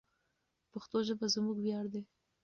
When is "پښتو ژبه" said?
0.71-1.25